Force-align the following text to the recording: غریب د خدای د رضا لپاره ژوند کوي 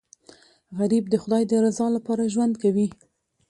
غریب 0.77 1.05
د 1.09 1.15
خدای 1.23 1.43
د 1.47 1.53
رضا 1.65 1.87
لپاره 1.95 2.31
ژوند 2.33 2.53
کوي 2.63 2.87